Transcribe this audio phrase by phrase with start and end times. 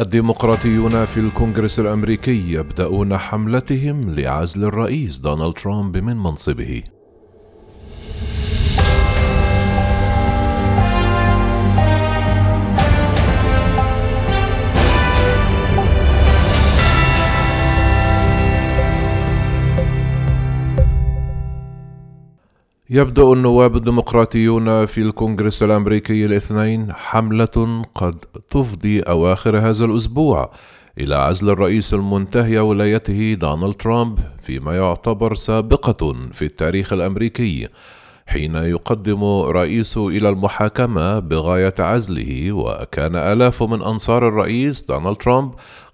[0.00, 6.82] الديمقراطيون في الكونغرس الأمريكي يبدأون حملتهم لعزل الرئيس دونالد ترامب من منصبه.
[22.90, 30.50] يبدأ النواب الديمقراطيون في الكونغرس الأمريكي الاثنين حملة قد تفضي أواخر هذا الأسبوع
[30.98, 37.68] إلى عزل الرئيس المنتهي ولايته دونالد ترامب فيما يعتبر سابقة في التاريخ الأمريكي
[38.26, 45.52] حين يقدم رئيس إلى المحاكمة بغاية عزله وكان آلاف من أنصار الرئيس دونالد ترامب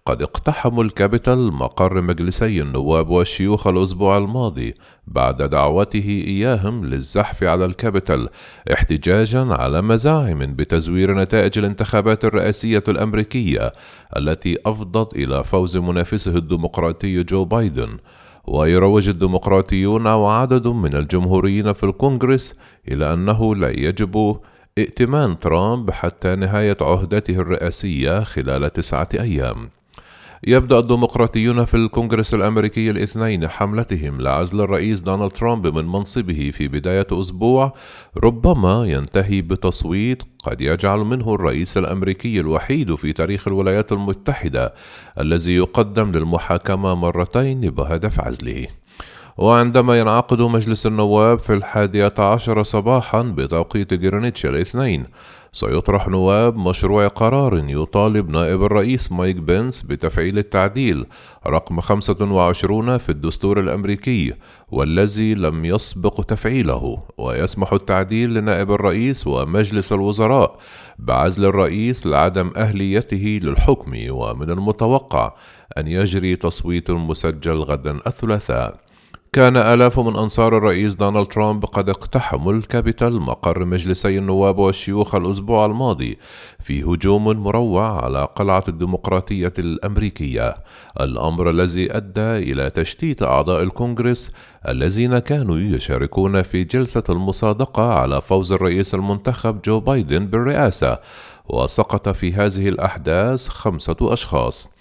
[0.08, 4.74] قد اقتحموا الكابيتال مقر مجلسي النواب والشيوخ الأسبوع الماضي
[5.06, 8.28] بعد دعوته إياهم للزحف على الكابيتال
[8.72, 13.72] احتجاجا على مزاعم بتزوير نتائج الانتخابات الرئاسية الأمريكية
[14.16, 17.98] التي أفضت إلى فوز منافسه الديمقراطي جو بايدن.
[18.46, 24.36] ويروج الديمقراطيون وعدد من الجمهوريين في الكونغرس إلى أنه لا يجب
[24.78, 29.70] ائتمان ترامب حتى نهاية عهدته الرئاسية خلال تسعة أيام.
[30.46, 37.06] يبدأ الديمقراطيون في الكونغرس الأمريكي الاثنين حملتهم لعزل الرئيس دونالد ترامب من منصبه في بداية
[37.12, 37.74] أسبوع
[38.24, 44.74] ربما ينتهي بتصويت قد يجعل منه الرئيس الأمريكي الوحيد في تاريخ الولايات المتحدة
[45.20, 48.66] الذي يقدم للمحاكمة مرتين بهدف عزله.
[49.36, 55.06] وعندما ينعقد مجلس النواب في الحادية عشر صباحا بتوقيت جرينتش الاثنين
[55.52, 61.06] سيطرح نواب مشروع قرار يطالب نائب الرئيس مايك بنس بتفعيل التعديل
[61.46, 64.34] رقم 25 في الدستور الأمريكي
[64.70, 70.58] والذي لم يسبق تفعيله ويسمح التعديل لنائب الرئيس ومجلس الوزراء
[70.98, 75.32] بعزل الرئيس لعدم أهليته للحكم ومن المتوقع
[75.78, 78.83] أن يجري تصويت مسجل غدا الثلاثاء.
[79.34, 85.66] كان آلاف من أنصار الرئيس دونالد ترامب قد اقتحموا الكابيتال مقر مجلسي النواب والشيوخ الأسبوع
[85.66, 86.18] الماضي
[86.60, 90.54] في هجوم مروع على قلعة الديمقراطية الأمريكية،
[91.00, 94.32] الأمر الذي أدى إلى تشتيت أعضاء الكونغرس
[94.68, 100.98] الذين كانوا يشاركون في جلسة المصادقة على فوز الرئيس المنتخب جو بايدن بالرئاسة،
[101.48, 104.73] وسقط في هذه الأحداث خمسة أشخاص.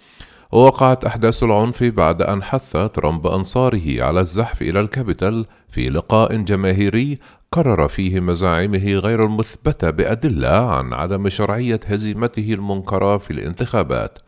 [0.53, 7.19] ووقعت أحداث العنف بعد أن حث ترامب أنصاره على الزحف إلى الكابيتال في لقاء جماهيري
[7.49, 14.19] كرر فيه مزاعمه غير المثبتة بأدلة عن عدم شرعية هزيمته المنكرة في الانتخابات.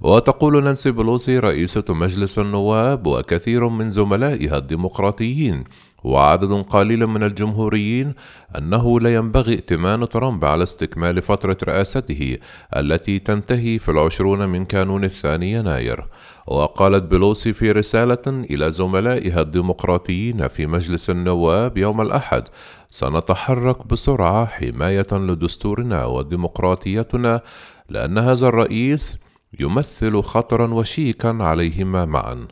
[0.00, 5.64] وتقول نانسي بلوسي رئيسة مجلس النواب وكثير من زملائها الديمقراطيين
[6.06, 8.14] وعدد قليل من الجمهوريين
[8.58, 12.38] أنه لا ينبغي ائتمان ترامب على استكمال فترة رئاسته
[12.76, 16.06] التي تنتهي في العشرون من كانون الثاني يناير.
[16.46, 22.44] وقالت بلوسي في رسالة إلى زملائها الديمقراطيين في مجلس النواب يوم الأحد
[22.90, 27.40] سنتحرك بسرعة حماية لدستورنا وديمقراطيتنا
[27.88, 29.18] لأن هذا الرئيس
[29.60, 32.46] يمثل خطرا وشيكا عليهما معا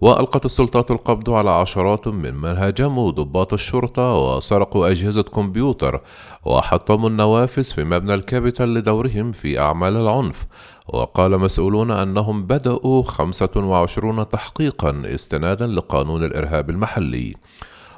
[0.00, 6.00] وألقت السلطات القبض على عشرات ممن هاجموا ضباط الشرطة وسرقوا أجهزة كمبيوتر
[6.44, 10.46] وحطموا النوافذ في مبنى الكابيتال لدورهم في أعمال العنف.
[10.88, 17.34] وقال مسؤولون أنهم بدأوا 25 تحقيقا استنادا لقانون الإرهاب المحلي.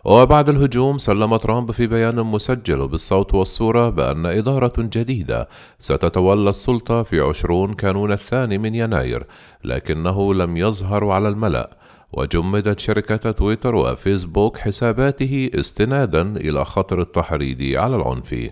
[0.05, 5.49] وبعد الهجوم سلم ترامب في بيان مسجل بالصوت والصورة بأن إدارة جديدة
[5.79, 9.27] ستتولى السلطة في عشرون كانون الثاني من يناير
[9.65, 11.78] لكنه لم يظهر على الملأ.
[12.13, 18.51] وجمدت شركة تويتر وفيسبوك حساباته استنادا إلى خطر التحريض على العنف.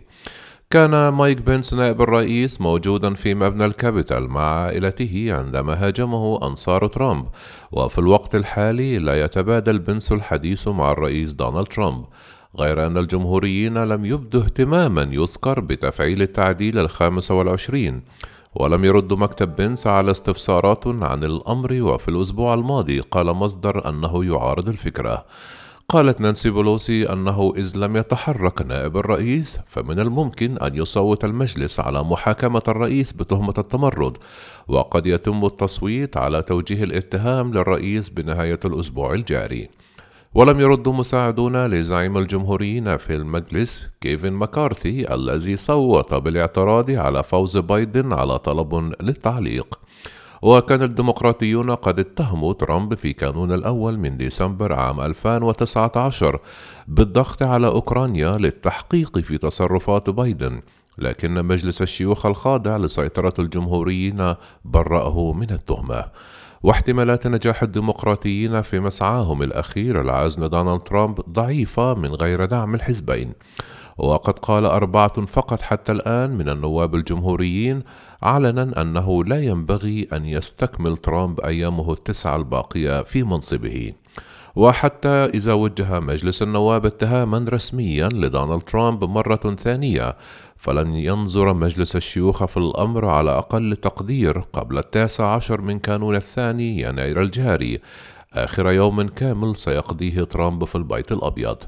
[0.70, 7.26] كان مايك بنس نائب الرئيس موجودا في مبنى الكابيتال مع عائلته عندما هاجمه أنصار ترامب.
[7.72, 12.04] وفي الوقت الحالي لا يتبادل بنس الحديث مع الرئيس دونالد ترامب
[12.58, 18.02] غير أن الجمهوريين لم يبدوا اهتماما يذكر بتفعيل التعديل الخامس والعشرين.
[18.60, 24.68] ولم يرد مكتب بنس على استفسارات عن الأمر وفي الأسبوع الماضي قال مصدر أنه يعارض
[24.68, 25.24] الفكرة.
[25.88, 32.02] قالت نانسي بولوسي أنه إذ لم يتحرك نائب الرئيس فمن الممكن أن يصوت المجلس على
[32.04, 34.16] محاكمة الرئيس بتهمة التمرد
[34.68, 39.68] وقد يتم التصويت على توجيه الاتهام للرئيس بنهاية الأسبوع الجاري.
[40.36, 48.12] ولم يرد مساعدون لزعيم الجمهوريين في المجلس كيفن مكارثي الذي صوت بالاعتراض على فوز بايدن
[48.12, 49.78] على طلب للتعليق.
[50.42, 56.40] وكان الديمقراطيون قد اتهموا ترامب في كانون الأول من ديسمبر عام 2019
[56.88, 60.60] بالضغط على أوكرانيا للتحقيق في تصرفات بايدن
[60.98, 64.34] لكن مجلس الشيوخ الخاضع لسيطرة الجمهوريين
[64.64, 66.04] برأه من التهمة.
[66.66, 73.32] واحتمالات نجاح الديمقراطيين في مسعاهم الأخير لعزل دونالد ترامب ضعيفة من غير دعم الحزبين.
[73.98, 77.82] وقد قال أربعة فقط حتى الآن من النواب الجمهوريين
[78.22, 83.92] علنا أنه لا ينبغي أن يستكمل ترامب أيامه التسعة الباقية في منصبه.
[84.56, 90.16] وحتى إذا وجه مجلس النواب اتهاما رسميا لدونالد ترامب مرة ثانية
[90.56, 96.80] فلن ينظر مجلس الشيوخ في الأمر على أقل تقدير قبل التاسع عشر من كانون الثاني
[96.80, 97.80] يناير الجاري.
[98.32, 101.58] آخر يوم كامل سيقضيه ترامب في البيت الأبيض.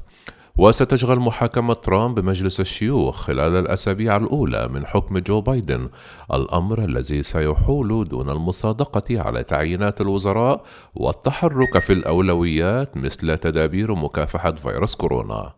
[0.59, 5.89] وستشغل محاكمة ترامب بمجلس الشيوخ خلال الأسابيع الأولى من حكم جو بايدن
[6.33, 10.63] الأمر الذي سيحول دون المصادقة على تعيينات الوزراء
[10.95, 15.53] والتحرك في الأولويات مثل تدابير مكافحة فيروس كورونا.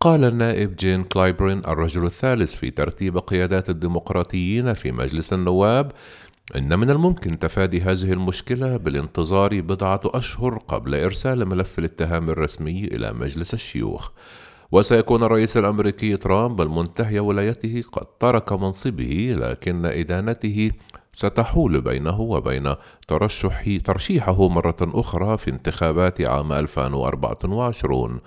[0.00, 5.92] قال النائب جين كلايبرين الرجل الثالث في ترتيب قيادات الديمقراطيين في مجلس النواب
[6.56, 13.12] إن من الممكن تفادي هذه المشكلة بالانتظار بضعة أشهر قبل إرسال ملف الاتهام الرسمي إلى
[13.12, 14.10] مجلس الشيوخ.
[14.72, 20.70] وسيكون الرئيس الأمريكي ترامب المنتهي ولايته قد ترك منصبه لكن إدانته
[21.14, 22.74] ستحول بينه وبين
[23.08, 28.20] ترشح ترشيحه مرة أخرى في انتخابات عام 2024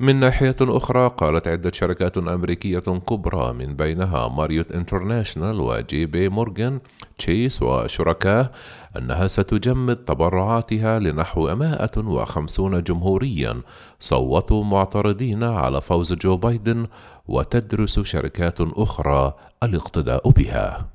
[0.00, 6.80] من ناحية أخرى قالت عدة شركات أمريكية كبرى من بينها ماريوت انترناشنال وجي بي مورغان
[7.18, 8.50] تشيس وشركاه
[8.96, 13.60] أنها ستجمد تبرعاتها لنحو 150 جمهوريا.
[14.00, 16.86] صوتوا معترضين على فوز جو بايدن
[17.28, 20.86] وتدرس شركات أخرى الاقتداء بها.